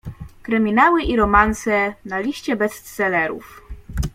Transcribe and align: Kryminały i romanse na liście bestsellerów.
Kryminały 0.43 1.03
i 1.03 1.15
romanse 1.15 1.93
na 2.05 2.19
liście 2.19 2.55
bestsellerów. 2.55 3.61